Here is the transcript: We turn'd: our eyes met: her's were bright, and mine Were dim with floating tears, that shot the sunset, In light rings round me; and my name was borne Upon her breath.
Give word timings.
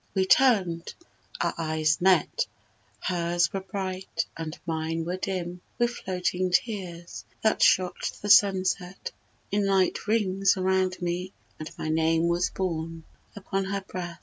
We 0.15 0.25
turn'd: 0.25 0.95
our 1.39 1.53
eyes 1.59 2.01
met: 2.01 2.47
her's 3.01 3.53
were 3.53 3.59
bright, 3.61 4.25
and 4.35 4.57
mine 4.65 5.05
Were 5.05 5.17
dim 5.17 5.61
with 5.77 5.91
floating 5.91 6.49
tears, 6.49 7.23
that 7.43 7.61
shot 7.61 8.11
the 8.19 8.29
sunset, 8.31 9.11
In 9.51 9.67
light 9.67 10.07
rings 10.07 10.57
round 10.57 10.99
me; 11.03 11.33
and 11.59 11.69
my 11.77 11.89
name 11.89 12.27
was 12.29 12.49
borne 12.49 13.03
Upon 13.35 13.65
her 13.65 13.81
breath. 13.81 14.17